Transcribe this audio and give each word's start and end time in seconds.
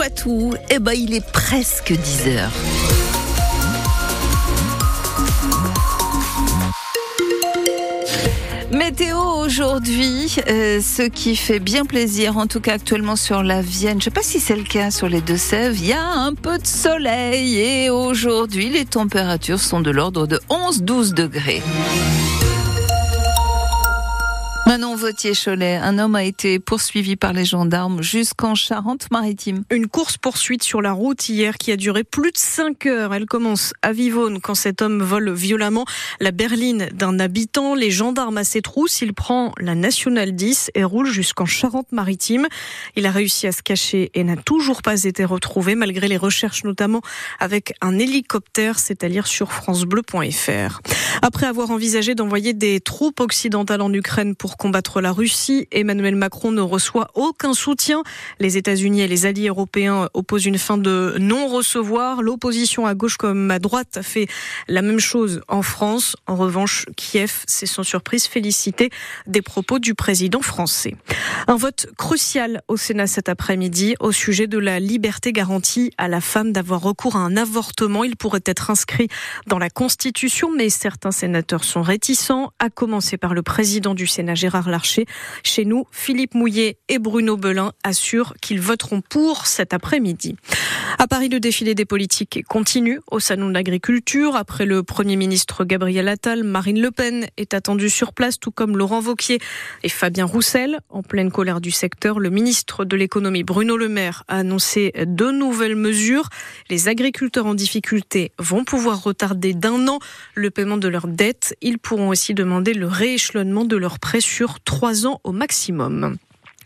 Poitou, 0.00 0.54
eh 0.70 0.78
ben, 0.78 0.94
il 0.94 1.12
est 1.12 1.30
presque 1.30 1.92
10 1.92 2.28
heures. 2.28 2.50
Météo 8.72 9.18
aujourd'hui, 9.18 10.34
euh, 10.48 10.80
ce 10.80 11.02
qui 11.02 11.36
fait 11.36 11.58
bien 11.58 11.84
plaisir, 11.84 12.38
en 12.38 12.46
tout 12.46 12.60
cas 12.60 12.76
actuellement 12.76 13.14
sur 13.14 13.42
la 13.42 13.60
Vienne. 13.60 13.90
Je 13.90 13.96
ne 13.96 14.02
sais 14.04 14.10
pas 14.10 14.22
si 14.22 14.40
c'est 14.40 14.56
le 14.56 14.62
cas 14.62 14.90
sur 14.90 15.06
les 15.10 15.20
Deux-Sèvres. 15.20 15.76
Il 15.78 15.88
y 15.88 15.92
a 15.92 16.02
un 16.02 16.32
peu 16.32 16.56
de 16.56 16.66
soleil 16.66 17.60
et 17.60 17.90
aujourd'hui 17.90 18.70
les 18.70 18.86
températures 18.86 19.60
sont 19.60 19.82
de 19.82 19.90
l'ordre 19.90 20.26
de 20.26 20.40
11-12 20.48 21.12
degrés. 21.12 21.62
Manon 24.70 24.94
Vautier-Cholet, 24.94 25.78
un 25.78 25.98
homme 25.98 26.14
a 26.14 26.22
été 26.22 26.60
poursuivi 26.60 27.16
par 27.16 27.32
les 27.32 27.44
gendarmes 27.44 28.04
jusqu'en 28.04 28.54
Charente-Maritime. 28.54 29.64
Une 29.68 29.88
course-poursuite 29.88 30.62
sur 30.62 30.80
la 30.80 30.92
route 30.92 31.28
hier 31.28 31.58
qui 31.58 31.72
a 31.72 31.76
duré 31.76 32.04
plus 32.04 32.30
de 32.30 32.38
5 32.38 32.86
heures. 32.86 33.12
Elle 33.12 33.26
commence 33.26 33.72
à 33.82 33.90
Vivonne 33.90 34.40
quand 34.40 34.54
cet 34.54 34.80
homme 34.80 35.02
vole 35.02 35.32
violemment 35.32 35.86
la 36.20 36.30
berline 36.30 36.88
d'un 36.92 37.18
habitant. 37.18 37.74
Les 37.74 37.90
gendarmes 37.90 38.38
à 38.38 38.44
ses 38.44 38.62
trousses, 38.62 39.02
il 39.02 39.12
prend 39.12 39.52
la 39.58 39.74
nationale 39.74 40.36
10 40.36 40.70
et 40.76 40.84
roule 40.84 41.10
jusqu'en 41.10 41.46
Charente-Maritime. 41.46 42.46
Il 42.94 43.06
a 43.06 43.10
réussi 43.10 43.48
à 43.48 43.52
se 43.52 43.62
cacher 43.62 44.12
et 44.14 44.22
n'a 44.22 44.36
toujours 44.36 44.82
pas 44.82 45.02
été 45.02 45.24
retrouvé 45.24 45.74
malgré 45.74 46.06
les 46.06 46.16
recherches 46.16 46.62
notamment 46.62 47.00
avec 47.40 47.74
un 47.80 47.98
hélicoptère, 47.98 48.78
c'est 48.78 49.02
à 49.02 49.08
dire 49.08 49.26
sur 49.26 49.50
francebleu.fr. 49.50 50.80
Après 51.22 51.46
avoir 51.46 51.72
envisagé 51.72 52.14
d'envoyer 52.14 52.52
des 52.52 52.78
troupes 52.78 53.18
occidentales 53.18 53.82
en 53.82 53.92
Ukraine 53.92 54.36
pour 54.36 54.59
combattre 54.60 55.00
la 55.00 55.10
Russie. 55.10 55.66
Emmanuel 55.72 56.16
Macron 56.16 56.52
ne 56.52 56.60
reçoit 56.60 57.08
aucun 57.14 57.54
soutien. 57.54 58.02
Les 58.40 58.58
États-Unis 58.58 59.00
et 59.00 59.08
les 59.08 59.24
alliés 59.24 59.48
européens 59.48 60.10
opposent 60.12 60.44
une 60.44 60.58
fin 60.58 60.76
de 60.76 61.16
non-recevoir. 61.18 62.20
L'opposition 62.20 62.84
à 62.84 62.94
gauche 62.94 63.16
comme 63.16 63.50
à 63.50 63.58
droite 63.58 63.96
a 63.96 64.02
fait 64.02 64.26
la 64.68 64.82
même 64.82 65.00
chose 65.00 65.40
en 65.48 65.62
France. 65.62 66.14
En 66.26 66.36
revanche, 66.36 66.84
Kiev 66.94 67.42
s'est 67.46 67.64
sans 67.64 67.84
surprise 67.84 68.26
félicité 68.26 68.90
des 69.26 69.40
propos 69.40 69.78
du 69.78 69.94
président 69.94 70.42
français. 70.42 70.94
Un 71.46 71.56
vote 71.56 71.86
crucial 71.96 72.60
au 72.68 72.76
Sénat 72.76 73.06
cet 73.06 73.30
après-midi 73.30 73.94
au 73.98 74.12
sujet 74.12 74.46
de 74.46 74.58
la 74.58 74.78
liberté 74.78 75.32
garantie 75.32 75.90
à 75.96 76.06
la 76.06 76.20
femme 76.20 76.52
d'avoir 76.52 76.82
recours 76.82 77.16
à 77.16 77.20
un 77.20 77.38
avortement. 77.38 78.04
Il 78.04 78.16
pourrait 78.16 78.44
être 78.44 78.68
inscrit 78.68 79.08
dans 79.46 79.58
la 79.58 79.70
Constitution, 79.70 80.50
mais 80.54 80.68
certains 80.68 81.12
sénateurs 81.12 81.64
sont 81.64 81.80
réticents, 81.80 82.52
à 82.58 82.68
commencer 82.68 83.16
par 83.16 83.32
le 83.32 83.40
président 83.40 83.94
du 83.94 84.06
Sénat, 84.06 84.34
Gérard 84.34 84.49
Larcher. 84.68 85.06
Chez 85.42 85.64
nous, 85.64 85.86
Philippe 85.90 86.34
Mouillet 86.34 86.78
et 86.88 86.98
Bruno 86.98 87.36
Belin 87.36 87.72
assurent 87.84 88.34
qu'ils 88.40 88.60
voteront 88.60 89.00
pour 89.00 89.46
cet 89.46 89.72
après-midi. 89.72 90.36
À 90.98 91.06
Paris, 91.06 91.28
le 91.28 91.40
défilé 91.40 91.74
des 91.74 91.84
politiques 91.84 92.42
continue 92.48 93.00
au 93.10 93.20
Salon 93.20 93.48
de 93.48 93.54
l'Agriculture. 93.54 94.36
Après 94.36 94.66
le 94.66 94.82
Premier 94.82 95.16
ministre 95.16 95.64
Gabriel 95.64 96.08
Attal, 96.08 96.44
Marine 96.44 96.80
Le 96.80 96.90
Pen 96.90 97.26
est 97.36 97.54
attendue 97.54 97.90
sur 97.90 98.12
place, 98.12 98.38
tout 98.38 98.50
comme 98.50 98.76
Laurent 98.76 99.00
Vauquier 99.00 99.38
et 99.82 99.88
Fabien 99.88 100.24
Roussel. 100.24 100.80
En 100.88 101.02
pleine 101.02 101.30
colère 101.30 101.60
du 101.60 101.70
secteur, 101.70 102.18
le 102.18 102.30
ministre 102.30 102.84
de 102.84 102.96
l'économie 102.96 103.44
Bruno 103.44 103.76
Le 103.76 103.88
Maire 103.88 104.24
a 104.28 104.38
annoncé 104.38 104.92
de 104.96 105.30
nouvelles 105.30 105.76
mesures. 105.76 106.28
Les 106.68 106.88
agriculteurs 106.88 107.46
en 107.46 107.54
difficulté 107.54 108.32
vont 108.38 108.64
pouvoir 108.64 109.02
retarder 109.02 109.54
d'un 109.54 109.86
an 109.88 109.98
le 110.34 110.50
paiement 110.50 110.76
de 110.76 110.88
leurs 110.88 111.06
dettes. 111.06 111.56
Ils 111.60 111.78
pourront 111.78 112.08
aussi 112.08 112.34
demander 112.34 112.74
le 112.74 112.86
rééchelonnement 112.86 113.64
de 113.64 113.76
leurs 113.76 113.98
prêts 113.98 114.20
trois 114.64 115.06
ans 115.06 115.20
au 115.24 115.32
maximum. 115.32 116.16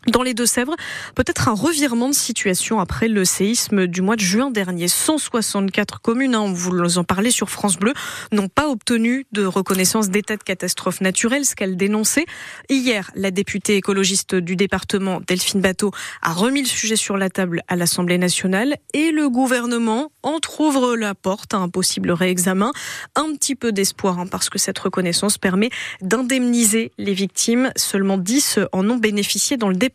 Dans 0.07 0.23
les 0.23 0.35
Deux-Sèvres, 0.35 0.77
peut-être 1.15 1.49
un 1.49 1.55
revirement 1.55 2.11
de 2.11 2.15
situation 2.15 2.79
après 2.79 3.09
le 3.09 3.25
séisme 3.25 3.87
du 3.87 4.03
mois 4.03 4.17
de 4.17 4.21
juin 4.21 4.51
dernier. 4.51 4.87
164 4.87 6.03
communes, 6.03 6.35
hein, 6.35 6.53
vous 6.53 6.99
en 6.99 7.05
parlez 7.05 7.31
sur 7.31 7.49
France 7.49 7.79
Bleu, 7.79 7.95
n'ont 8.31 8.49
pas 8.49 8.69
obtenu 8.69 9.27
de 9.33 9.47
reconnaissance 9.47 10.11
d'état 10.11 10.37
de 10.37 10.43
catastrophe 10.43 11.01
naturelle, 11.01 11.47
ce 11.47 11.55
qu'elle 11.55 11.79
dénonçait. 11.79 12.27
Hier, 12.69 13.11
la 13.15 13.31
députée 13.31 13.77
écologiste 13.77 14.35
du 14.35 14.57
département, 14.57 15.23
Delphine 15.27 15.63
Bateau, 15.63 15.91
a 16.21 16.35
remis 16.35 16.61
le 16.61 16.69
sujet 16.69 16.97
sur 16.97 17.17
la 17.17 17.31
table 17.31 17.63
à 17.69 17.77
l'Assemblée 17.77 18.19
nationale 18.19 18.77
et 18.93 19.11
le 19.11 19.31
gouvernement 19.31 20.13
entrouvre 20.23 20.97
la 20.97 21.15
porte 21.15 21.55
à 21.55 21.59
un 21.59 21.71
possible 21.71 22.11
réexamen. 22.11 22.73
Un 23.15 23.35
petit 23.37 23.55
peu 23.55 23.73
d'espoir, 23.73 24.19
hein, 24.19 24.27
parce 24.27 24.51
que 24.51 24.59
cette 24.59 24.79
reconnaissance 24.79 25.39
permet 25.39 25.71
d'indemniser 26.03 26.93
les 26.99 27.15
victimes. 27.15 27.73
Seulement 27.77 28.19
10 28.19 28.59
en 28.73 28.91
ont 28.91 28.99
bénéficié 28.99 29.57
dans 29.57 29.71
le 29.71 29.77
département 29.77 29.94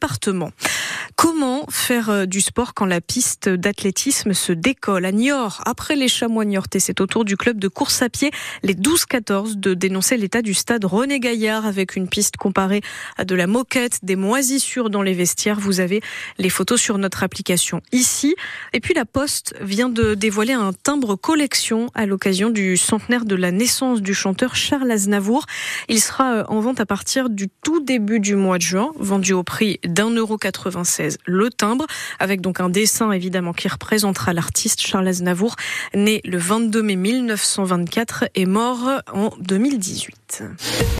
Comment 1.15 1.65
faire 1.69 2.09
euh, 2.09 2.25
du 2.25 2.39
sport 2.39 2.73
quand 2.73 2.85
la 2.85 3.01
piste 3.01 3.49
d'athlétisme 3.49 4.33
se 4.33 4.53
décolle? 4.53 5.05
À 5.05 5.11
Niort 5.11 5.61
Après 5.65 5.95
les 5.95 6.07
chamois 6.07 6.45
niortais, 6.45 6.79
c'est 6.79 7.01
au 7.01 7.07
tour 7.07 7.25
du 7.25 7.35
club 7.35 7.59
de 7.59 7.67
course 7.67 8.01
à 8.01 8.09
pied, 8.09 8.31
les 8.63 8.73
12-14, 8.73 9.55
de 9.55 9.73
dénoncer 9.73 10.15
l'état 10.17 10.41
du 10.41 10.53
stade 10.53 10.85
René 10.85 11.19
Gaillard 11.19 11.65
avec 11.65 11.95
une 11.95 12.07
piste 12.07 12.37
comparée 12.37 12.81
à 13.17 13.25
de 13.25 13.35
la 13.35 13.47
moquette, 13.47 13.99
des 14.03 14.15
moisissures 14.15 14.89
dans 14.89 15.01
les 15.01 15.13
vestiaires. 15.13 15.59
Vous 15.59 15.81
avez 15.81 16.01
les 16.37 16.49
photos 16.49 16.79
sur 16.79 16.97
notre 16.97 17.23
application 17.23 17.81
ici. 17.91 18.35
Et 18.71 18.79
puis 18.79 18.93
la 18.93 19.05
Poste 19.05 19.55
vient 19.59 19.89
de 19.89 20.13
dévoiler 20.13 20.53
un 20.53 20.71
timbre 20.71 21.15
collection 21.15 21.89
à 21.95 22.05
l'occasion 22.05 22.49
du 22.49 22.77
centenaire 22.77 23.25
de 23.25 23.35
la 23.35 23.51
naissance 23.51 24.01
du 24.01 24.13
chanteur 24.13 24.55
Charles 24.55 24.91
Aznavour. 24.91 25.45
Il 25.89 25.99
sera 25.99 26.33
euh, 26.33 26.43
en 26.47 26.61
vente 26.61 26.79
à 26.79 26.85
partir 26.85 27.29
du 27.29 27.49
tout 27.61 27.81
début 27.81 28.19
du 28.19 28.35
mois 28.35 28.57
de 28.57 28.63
juin, 28.63 28.91
vendu 28.97 29.33
au 29.33 29.43
prix 29.43 29.79
d'un 29.93 30.09
euro 30.09 30.37
96 30.37 31.17
le 31.25 31.49
timbre, 31.49 31.85
avec 32.19 32.41
donc 32.41 32.59
un 32.59 32.69
dessin 32.69 33.11
évidemment 33.11 33.53
qui 33.53 33.67
représentera 33.67 34.33
l'artiste 34.33 34.81
Charles 34.81 35.07
Aznavour, 35.07 35.55
né 35.93 36.21
le 36.23 36.37
22 36.37 36.81
mai 36.81 36.95
1924 36.95 38.25
et 38.35 38.45
mort 38.45 39.01
en 39.13 39.31
2018. 39.39 40.43